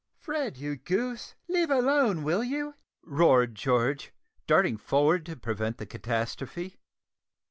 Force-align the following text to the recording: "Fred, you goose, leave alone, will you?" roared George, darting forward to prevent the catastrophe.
"Fred, 0.17 0.57
you 0.57 0.77
goose, 0.77 1.35
leave 1.47 1.69
alone, 1.69 2.23
will 2.23 2.43
you?" 2.43 2.73
roared 3.03 3.53
George, 3.53 4.11
darting 4.47 4.75
forward 4.77 5.27
to 5.27 5.35
prevent 5.35 5.77
the 5.77 5.85
catastrophe. 5.85 6.79